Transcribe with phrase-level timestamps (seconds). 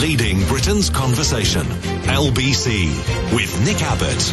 [0.00, 1.62] Leading Britain's conversation.
[1.62, 2.86] LBC
[3.34, 4.32] with Nick Abbot.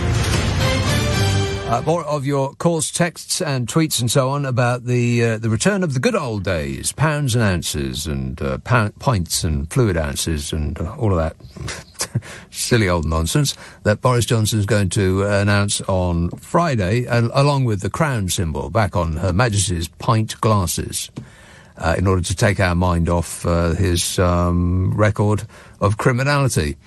[1.72, 5.50] Uh, more of your calls, texts, and tweets and so on about the uh, the
[5.50, 9.96] return of the good old days, pounds and ounces, and uh, pound, pints and fluid
[9.96, 12.22] ounces, and uh, all of that
[12.52, 17.90] silly old nonsense that Boris Johnson is going to announce on Friday, along with the
[17.90, 21.10] crown symbol back on Her Majesty's pint glasses.
[21.76, 25.44] Uh, in order to take our mind off uh, his um, record
[25.82, 26.78] of criminality.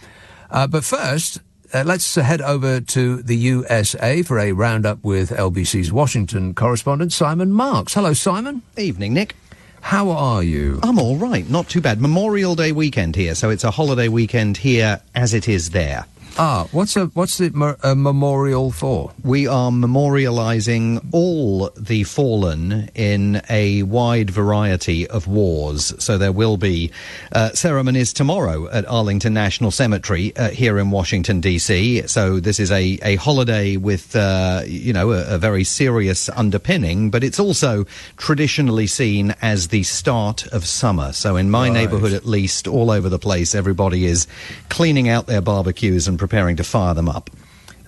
[0.48, 1.40] Uh, but first,
[1.74, 7.52] uh, let's head over to the USA for a roundup with LBC's Washington correspondent, Simon
[7.52, 7.94] Marks.
[7.94, 8.62] Hello, Simon.
[8.76, 9.34] Evening, Nick.
[9.80, 10.80] How are you?
[10.82, 12.00] I'm all right, not too bad.
[12.00, 16.06] Memorial Day weekend here, so it's a holiday weekend here as it is there.
[16.38, 19.10] Ah, what's a what's the a memorial for?
[19.24, 25.94] We are memorialising all the fallen in a wide variety of wars.
[25.98, 26.92] So there will be
[27.32, 32.06] uh, ceremonies tomorrow at Arlington National Cemetery uh, here in Washington D.C.
[32.06, 37.08] So this is a a holiday with uh, you know a, a very serious underpinning,
[37.08, 37.86] but it's also
[38.18, 41.12] traditionally seen as the start of summer.
[41.12, 41.72] So in my right.
[41.72, 44.26] neighbourhood, at least, all over the place, everybody is
[44.68, 47.30] cleaning out their barbecues and preparing to fire them up.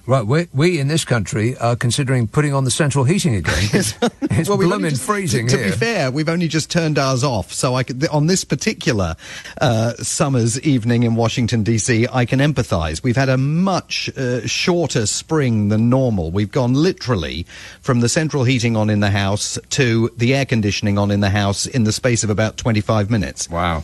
[0.09, 3.59] Right, we, we in this country are considering putting on the central heating again.
[3.75, 5.67] it's well, blooming just, freezing to, here.
[5.67, 9.17] To be fair, we've only just turned ours off, so I could, on this particular
[9.61, 13.03] uh, summer's evening in Washington D.C., I can empathise.
[13.03, 16.31] We've had a much uh, shorter spring than normal.
[16.31, 17.45] We've gone literally
[17.83, 21.29] from the central heating on in the house to the air conditioning on in the
[21.29, 23.51] house in the space of about twenty-five minutes.
[23.51, 23.83] Wow.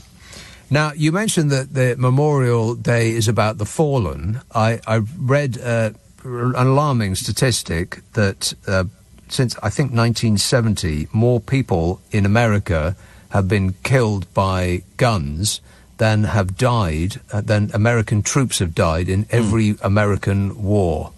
[0.70, 4.40] Now, you mentioned that the Memorial Day is about the fallen.
[4.54, 5.90] I, I read uh,
[6.24, 8.84] an alarming statistic that uh,
[9.28, 12.96] since I think 1970, more people in America
[13.30, 15.60] have been killed by guns
[15.98, 19.36] than have died, uh, than American troops have died in hmm.
[19.36, 19.84] every mm.
[19.84, 21.12] American war.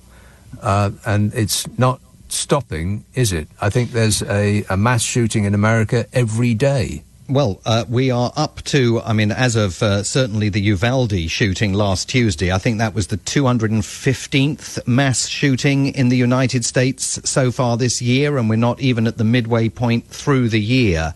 [0.60, 3.48] Uh, and it's not stopping, is it?
[3.60, 7.02] I think there's a, a mass shooting in America every day.
[7.28, 11.72] Well, uh, we are up to, I mean, as of uh, certainly the Uvalde shooting
[11.72, 17.50] last Tuesday, I think that was the 215th mass shooting in the United States so
[17.50, 21.14] far this year, and we're not even at the midway point through the year.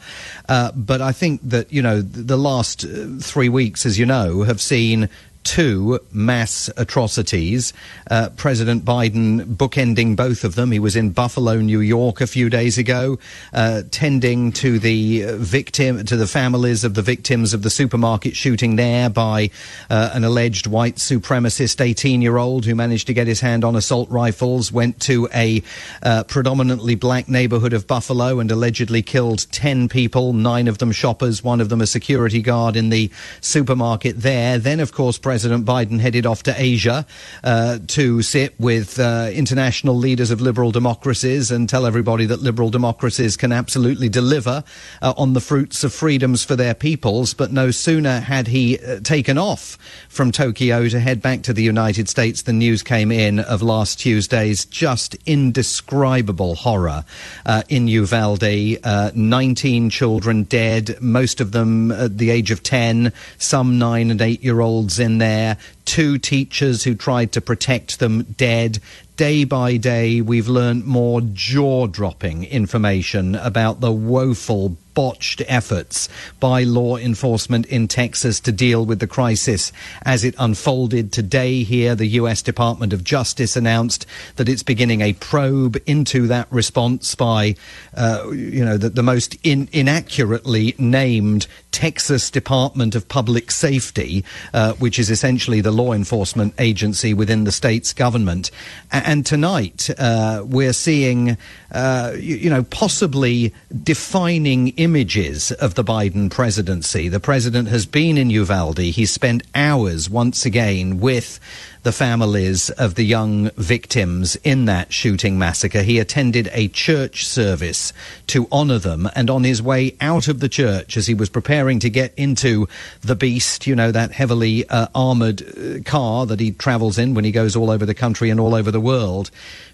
[0.49, 4.43] Uh, but I think that, you know, the last uh, three weeks, as you know,
[4.43, 5.09] have seen
[5.45, 7.73] two mass atrocities.
[8.11, 10.73] Uh, President Biden bookending both of them.
[10.73, 13.19] He was in Buffalo, New York, a few days ago,
[13.53, 18.77] uh, tending to the victim, to the families of the victims of the supermarket shooting
[18.77, 19.51] there by
[19.89, 24.71] uh, an alleged white supremacist 18-year-old who managed to get his hand on assault rifles.
[24.71, 25.63] Went to a
[26.03, 31.43] uh, predominantly black neighborhood of Buffalo and allegedly killed 10 people, nine of them shoppers,
[31.43, 34.59] one of them a security guard in the supermarket there.
[34.59, 37.07] Then, of course, President Biden headed off to Asia
[37.45, 42.69] uh, to sit with uh, international leaders of liberal democracies and tell everybody that liberal
[42.69, 44.65] democracies can absolutely deliver
[45.01, 47.33] uh, on the fruits of freedoms for their peoples.
[47.33, 51.63] But no sooner had he uh, taken off from Tokyo to head back to the
[51.63, 57.05] United States, the news came in of last Tuesday's just indescribable horror
[57.47, 58.81] uh, in Uvalde.
[58.83, 64.21] Uh, 19 children dead, most of them at the age of 10, some nine and
[64.21, 68.79] eight year olds in there, two teachers who tried to protect them dead.
[69.17, 76.09] Day by day, we've learned more jaw dropping information about the woeful botched efforts
[76.39, 81.13] by law enforcement in Texas to deal with the crisis as it unfolded.
[81.13, 82.43] Today, here, the U.S.
[82.43, 84.07] Department of Justice announced
[84.37, 87.55] that it's beginning a probe into that response by,
[87.97, 94.73] uh, you know, the, the most in, inaccurately named Texas Department of Public Safety, uh,
[94.75, 98.51] which is essentially the law enforcement agency within the state's government.
[98.91, 101.37] And tonight, uh, we're seeing,
[101.73, 107.07] uh, you, you know, possibly defining images of the Biden presidency.
[107.11, 108.79] The president has been in Uvalde.
[108.79, 111.39] He spent hours once again with
[111.83, 115.83] the families of the young victims in that shooting massacre.
[115.83, 117.93] He attended a church service
[118.29, 119.07] to honor them.
[119.15, 122.67] And on his way out of the church, as he was preparing to get into
[123.03, 127.25] the beast, you know, that heavily uh, armored uh, car that he travels in when
[127.25, 129.31] he goes all over the country and all over the world,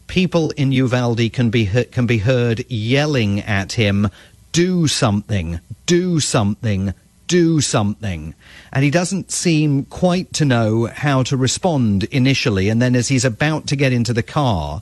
[0.09, 4.09] people in Uvalde can be, can be heard yelling at him
[4.57, 6.95] do something, do something,
[7.27, 8.35] do something.
[8.73, 12.71] And he doesn't seem quite to know how to respond initially.
[12.71, 14.81] And then as he's about to get into the car,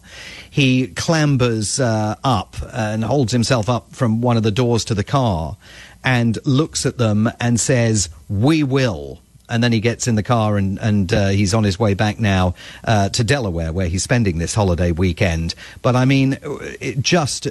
[0.49, 5.03] he clambers uh, up and holds himself up from one of the doors to the
[5.03, 5.56] car
[6.05, 10.56] and looks at them and says, We will and then he gets in the car
[10.56, 12.55] and, and uh, he's on his way back now
[12.85, 15.55] uh, to Delaware, where he's spending this holiday weekend.
[15.82, 16.38] But I mean,
[16.81, 17.46] it, just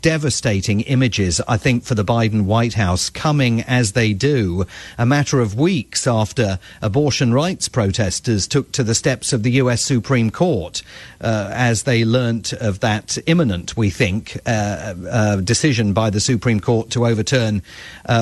[0.00, 4.64] devastating images, I think, for the Biden White House coming as they do
[4.96, 9.82] a matter of weeks after abortion rights protesters took to the steps of the U.S.
[9.82, 10.82] Supreme Court
[11.20, 16.60] uh, as they learnt of that imminent, we think, uh, uh, decision by the Supreme
[16.60, 17.62] Court to overturn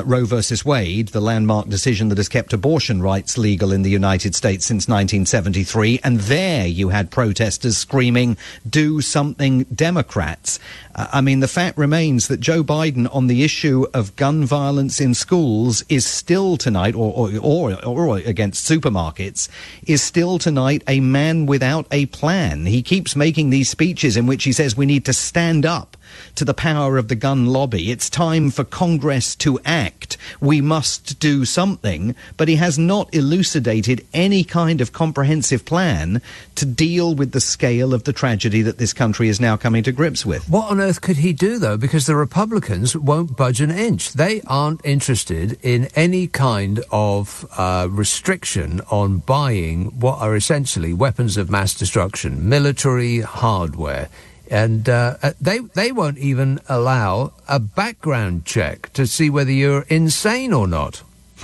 [0.04, 3.90] Roe versus Wade, the landmark decision that has kept abortion rights rights legal in the
[3.90, 6.00] United States since 1973.
[6.02, 10.58] And there you had protesters screaming, do something, Democrats.
[10.94, 14.98] Uh, I mean, the fact remains that Joe Biden on the issue of gun violence
[14.98, 19.50] in schools is still tonight, or, or, or, or against supermarkets,
[19.86, 22.64] is still tonight a man without a plan.
[22.64, 25.98] He keeps making these speeches in which he says we need to stand up
[26.34, 27.90] to the power of the gun lobby.
[27.90, 30.16] It's time for Congress to act.
[30.40, 32.14] We must do something.
[32.36, 36.20] But he has not elucidated any kind of comprehensive plan
[36.54, 39.92] to deal with the scale of the tragedy that this country is now coming to
[39.92, 40.48] grips with.
[40.48, 41.76] What on earth could he do, though?
[41.76, 44.12] Because the Republicans won't budge an inch.
[44.12, 51.36] They aren't interested in any kind of uh, restriction on buying what are essentially weapons
[51.36, 54.08] of mass destruction, military hardware
[54.52, 60.52] and uh, they they won't even allow a background check to see whether you're insane
[60.52, 61.02] or not.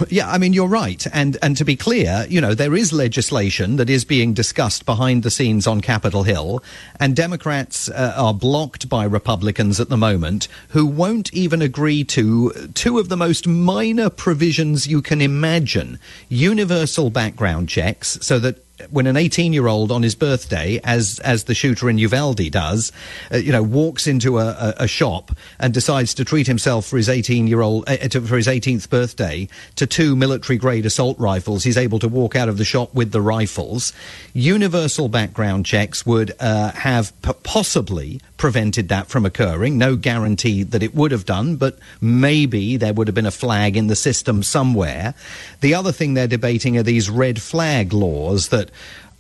[0.09, 3.77] Yeah, I mean you're right, and and to be clear, you know there is legislation
[3.77, 6.63] that is being discussed behind the scenes on Capitol Hill,
[7.01, 12.53] and Democrats uh, are blocked by Republicans at the moment, who won't even agree to
[12.75, 15.99] two of the most minor provisions you can imagine:
[16.29, 21.45] universal background checks, so that when an 18 year old on his birthday, as as
[21.45, 22.93] the shooter in Uvalde does,
[23.33, 26.97] uh, you know, walks into a, a, a, shop and decides to treat himself for
[26.97, 31.19] his 18 year old uh, to, for his 18th birthday to two military grade assault
[31.19, 33.93] rifles, he's able to walk out of the shop with the rifles.
[34.33, 39.77] Universal background checks would uh, have p- possibly prevented that from occurring.
[39.77, 43.77] No guarantee that it would have done, but maybe there would have been a flag
[43.77, 45.15] in the system somewhere.
[45.61, 48.68] The other thing they're debating are these red flag laws that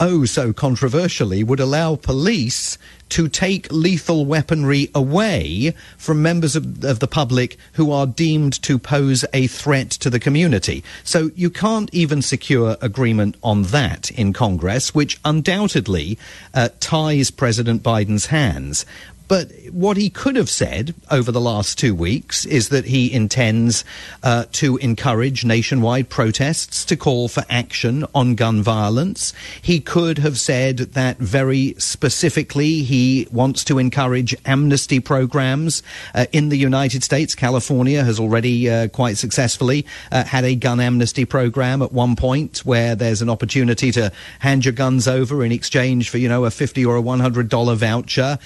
[0.00, 2.78] oh so controversially would allow police
[3.08, 8.78] to take lethal weaponry away from members of, of, the public who are deemed to
[8.78, 10.84] pose a threat to the community.
[11.04, 16.18] So you can't even secure agreement on that in Congress, which undoubtedly
[16.52, 18.84] uh, ties President Biden's hands.
[19.28, 23.84] But what he could have said over the last two weeks is that he intends
[24.22, 29.34] uh, to encourage nationwide protests to call for action on gun violence.
[29.60, 35.82] He could have said that very specifically he wants to encourage amnesty programs
[36.14, 37.34] uh, in the United States.
[37.34, 42.58] California has already uh, quite successfully uh, had a gun amnesty program at one point
[42.64, 46.50] where there's an opportunity to hand your guns over in exchange for, you know, a
[46.50, 48.38] 50 or a $100 voucher.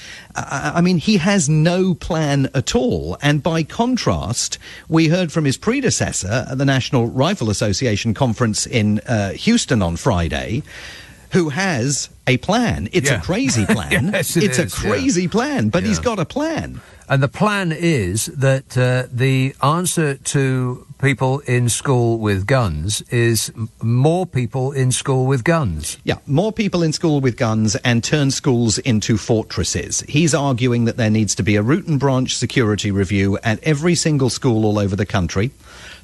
[0.74, 3.16] I mean, he has no plan at all.
[3.22, 4.58] And by contrast,
[4.88, 9.96] we heard from his predecessor at the National Rifle Association conference in uh, Houston on
[9.96, 10.62] Friday
[11.32, 12.88] who has a plan.
[12.92, 13.18] It's yeah.
[13.18, 14.10] a crazy plan.
[14.12, 15.30] yes, it it's is, a crazy yeah.
[15.30, 15.88] plan, but yeah.
[15.88, 16.80] he's got a plan.
[17.08, 23.52] And the plan is that uh, the answer to people in school with guns is
[23.82, 25.98] more people in school with guns.
[26.04, 30.00] Yeah, more people in school with guns and turn schools into fortresses.
[30.08, 33.96] He's arguing that there needs to be a root and branch security review at every
[33.96, 35.50] single school all over the country.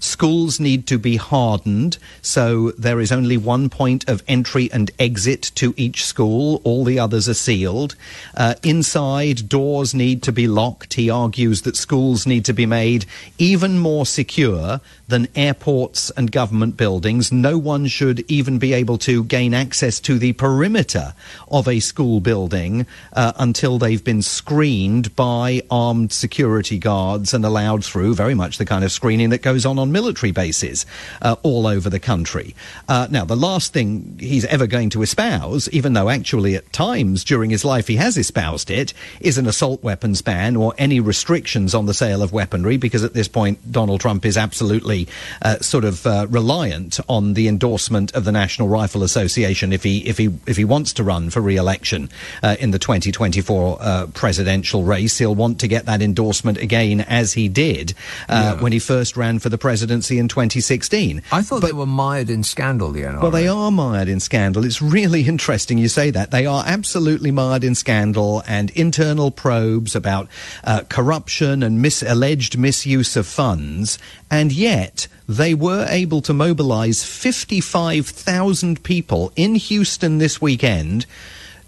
[0.00, 5.50] Schools need to be hardened, so there is only one point of entry and exit
[5.56, 6.60] to each school.
[6.64, 7.94] All the others are sealed.
[8.36, 10.94] Uh, inside, doors need to be locked.
[10.94, 13.06] He argues that schools need to be made
[13.38, 17.32] even more secure than airports and government buildings.
[17.32, 21.14] No one should even be able to gain access to the perimeter
[21.50, 27.84] of a school building uh, until they've been screened by armed security guards and allowed
[27.84, 30.84] through, very much the kind of screening that goes on on military bases
[31.22, 32.54] uh, all over the country.
[32.86, 37.24] Uh, now, the last thing he's ever going to espouse, even though actually at times
[37.24, 41.74] during his life he has espoused it, is an assault weapons ban or any restrictions
[41.74, 44.97] on the sale of weaponry, because at this point Donald Trump is absolutely
[45.42, 50.06] uh, sort of uh, reliant on the endorsement of the National Rifle Association if he
[50.06, 52.08] if he if he wants to run for re-election
[52.42, 55.18] uh, in the 2024 uh, presidential race.
[55.18, 57.94] He'll want to get that endorsement again, as he did
[58.28, 58.62] uh, yeah.
[58.62, 61.22] when he first ran for the presidency presidency in 2016.
[61.32, 63.22] I thought but, they were mired in scandal, the NRA.
[63.22, 64.64] Well, they are mired in scandal.
[64.64, 66.30] It's really interesting you say that.
[66.30, 70.28] They are absolutely mired in scandal and internal probes about
[70.64, 73.98] uh, corruption and mis- alleged misuse of funds.
[74.30, 81.04] And yet, yet they were able to mobilize 55,000 people in Houston this weekend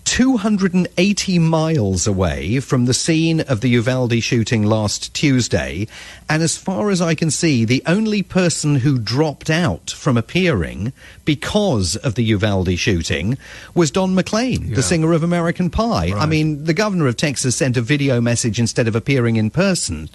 [0.07, 5.87] 280 miles away from the scene of the Uvalde shooting last Tuesday.
[6.29, 10.93] And as far as I can see, the only person who dropped out from appearing
[11.27, 13.37] because of the Uvalde shooting
[13.75, 14.77] was Don McLean, Yeah.
[14.77, 16.13] the singer of American Pie.
[16.17, 20.09] I mean, the governor of Texas sent a video message instead of appearing in person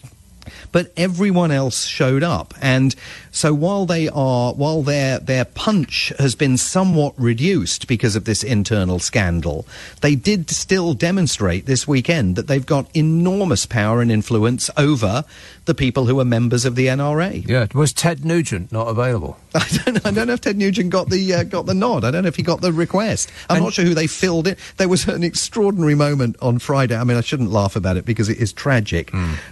[0.76, 2.96] but everyone else showed up and
[3.32, 8.44] so while they are while their their punch has been somewhat reduced because of this
[8.44, 9.66] internal scandal
[10.02, 15.24] they did still demonstrate this weekend that they've got enormous power and influence over
[15.64, 19.40] the people who are members of the NRA Yeah, was Ted Nugent not available?
[19.56, 22.04] I don't, know, I don't know if Ted Nugent got the uh, got the nod.
[22.04, 23.32] I don't know if he got the request.
[23.50, 24.60] I'm And- not sure who they filled it.
[24.78, 26.96] There was an extraordinary moment on Friday.
[26.98, 29.12] I mean, I shouldn't laugh about it because it is tragic.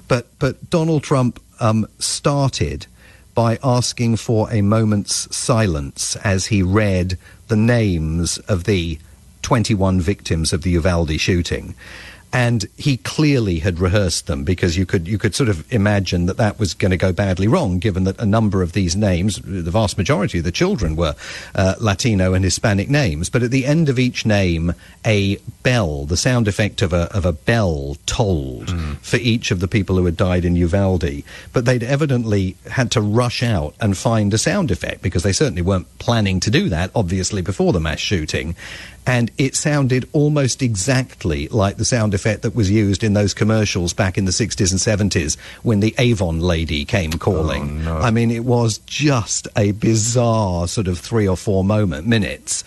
[0.10, 1.13] But but Donald Trump
[1.60, 2.88] um, started
[3.34, 7.18] by asking for a moment's silence as he read
[7.48, 9.00] the names of the
[9.42, 11.76] 21 victims of the Uvalde shooting.
[12.36, 16.38] And he clearly had rehearsed them because you could you could sort of imagine that
[16.38, 19.70] that was going to go badly wrong, given that a number of these names, the
[19.70, 21.14] vast majority of the children were
[21.54, 23.30] uh, Latino and Hispanic names.
[23.30, 24.74] But at the end of each name,
[25.06, 28.72] a bell, the sound effect of a of a bell, tolled
[29.04, 31.24] for each of the people who had died in Uvalde.
[31.54, 35.62] But they'd evidently had to rush out and find a sound effect because they certainly
[35.62, 38.56] weren't planning to do that, obviously, before the mass shooting.
[39.06, 43.94] And it sounded almost exactly like the sound effect that was used in those commercials
[43.94, 47.84] back in the 60s and 70s when the Avon lady came calling.
[47.84, 47.98] no.
[47.98, 52.64] I mean, it was just a bizarre sort of three or four moment minutes.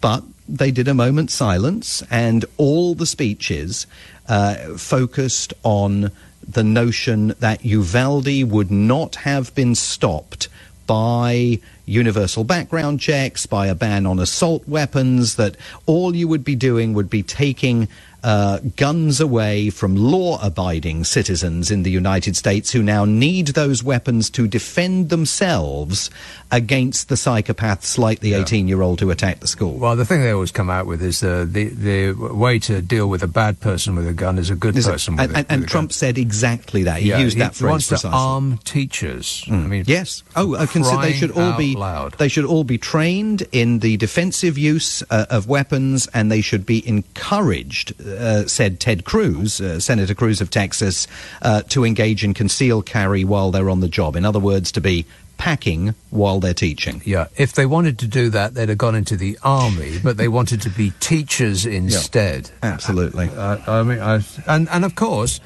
[0.00, 3.86] But they did a moment's silence, and all the speeches
[4.28, 6.10] uh, focused on
[6.46, 10.48] the notion that Uvalde would not have been stopped
[10.90, 11.56] by
[11.86, 15.56] universal background checks, by a ban on assault weapons, that
[15.86, 17.86] all you would be doing would be taking
[18.22, 23.82] uh, guns away from law abiding citizens in the United States who now need those
[23.82, 26.10] weapons to defend themselves
[26.50, 29.74] against the psychopaths like the 18 year old who attacked the school.
[29.78, 33.08] Well, the thing they always come out with is uh, the the way to deal
[33.08, 35.32] with a bad person with a gun is a good Is it- person with and
[35.32, 35.94] a, and, and Trump gun.
[35.94, 37.00] said exactly that.
[37.00, 38.10] He Yeah, used that he phrase wants precisely.
[38.10, 39.44] to arm teachers.
[39.48, 40.22] I mean, Yes.
[40.36, 42.14] Oh, I can say they should all be loud.
[42.18, 46.66] they should all be trained in the defensive use uh, of weapons, and they should
[46.66, 51.06] be encouraged, uh, said Ted Cruz, uh, Senator Cruz of Texas,
[51.42, 54.16] uh, to engage in concealed carry while they're on the job.
[54.16, 55.06] In other words, to be
[55.38, 57.00] packing while they're teaching.
[57.04, 60.28] Yeah, if they wanted to do that, they'd have gone into the army, but they
[60.28, 62.50] wanted to be teachers instead.
[62.62, 63.30] Absolutely.
[63.30, 65.40] Uh, I mean, I, and and of course,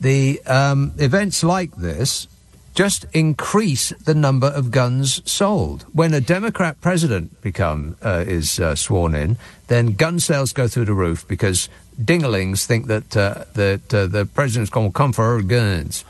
[0.00, 2.26] the um, events like this
[2.78, 5.84] just increase the number of guns sold.
[5.92, 10.84] When a Democrat president become uh, is uh, sworn in, then gun sales go through
[10.84, 11.68] the roof because
[12.00, 16.04] dinglings think that uh, that uh, the president's going to come for our guns.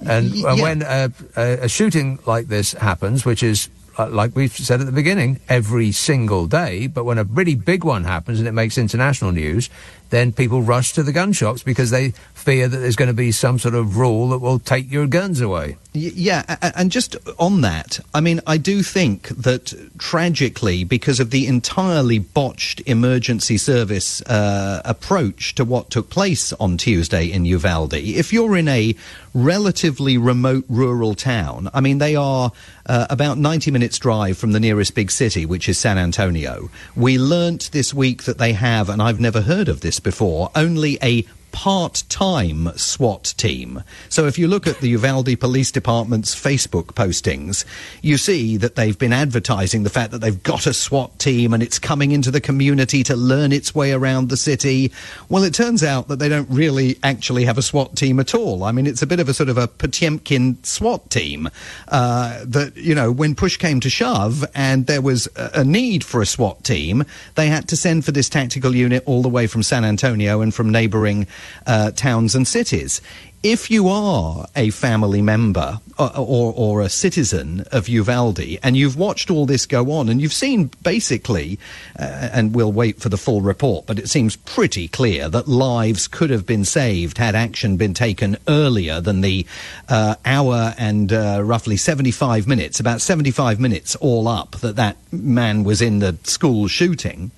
[0.00, 0.54] And yeah.
[0.54, 4.86] when a, a, a shooting like this happens, which is uh, like we've said at
[4.86, 8.78] the beginning, every single day, but when a really big one happens and it makes
[8.78, 9.68] international news,
[10.14, 13.32] then people rush to the gun shops because they fear that there's going to be
[13.32, 15.76] some sort of rule that will take your guns away.
[15.96, 21.46] Yeah, and just on that, I mean, I do think that tragically, because of the
[21.46, 28.32] entirely botched emergency service uh, approach to what took place on Tuesday in Uvalde, if
[28.32, 28.96] you're in a
[29.34, 32.50] relatively remote rural town, I mean, they are
[32.86, 36.70] uh, about 90 minutes drive from the nearest big city, which is San Antonio.
[36.96, 40.98] We learnt this week that they have, and I've never heard of this before, only
[41.02, 43.84] a part-time SWAT team.
[44.08, 47.64] So if you look at the Uvalde Police Department's Facebook postings,
[48.02, 51.62] you see that they've been advertising the fact that they've got a SWAT team and
[51.62, 54.90] it's coming into the community to learn its way around the city.
[55.28, 58.64] Well, it turns out that they don't really actually have a SWAT team at all.
[58.64, 61.48] I mean, it's a bit of a sort of a Potemkin SWAT team
[61.86, 66.02] uh, that, you know, when push came to shove and there was a, a need
[66.02, 67.04] for a SWAT team,
[67.36, 70.52] they had to send for this tactical unit all the way from San Antonio and
[70.52, 71.28] from neighboring
[71.66, 73.00] uh, towns and cities.
[73.44, 78.96] If you are a family member or, or, or a citizen of Uvalde and you've
[78.96, 81.58] watched all this go on and you've seen basically,
[81.98, 86.08] uh, and we'll wait for the full report, but it seems pretty clear that lives
[86.08, 89.44] could have been saved had action been taken earlier than the
[89.90, 95.64] uh, hour and uh, roughly 75 minutes, about 75 minutes all up, that that man
[95.64, 97.30] was in the school shooting.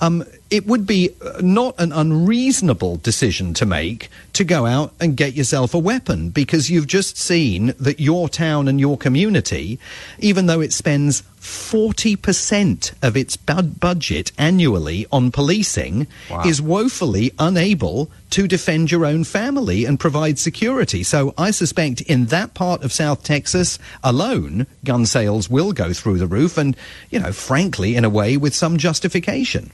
[0.00, 5.16] um, it would be uh, not an unreasonable decision to make to go out and
[5.16, 9.78] get yourself a weapon because you've just seen that your town and your community,
[10.18, 16.42] even though it spends 40% of its bud- budget annually on policing, Wow.
[16.44, 21.02] is woefully unable to defend your own family and provide security.
[21.02, 26.18] So I suspect in that part of South Texas alone, gun sales will go through
[26.18, 26.76] the roof and,
[27.10, 29.70] you know, frankly, in a way with some justification.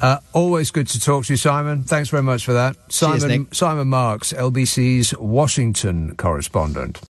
[0.00, 1.82] Uh, always good to talk to you, Simon.
[1.82, 2.76] Thanks very much for that.
[2.90, 3.54] Simon Nick.
[3.54, 7.00] Simon Marks, LBC's Washington correspondent.